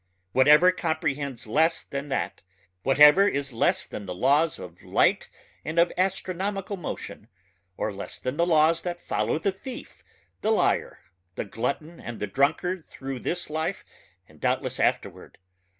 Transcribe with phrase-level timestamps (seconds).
[0.31, 2.41] Whatever comprehends less than that...
[2.81, 5.29] whatever is less than the laws of light
[5.63, 7.27] and of astronomical motion...
[7.77, 10.03] or less than the laws that follow the thief
[10.41, 11.01] the liar
[11.35, 13.85] the glutton and the drunkard through this life
[14.27, 15.37] and doubtless afterward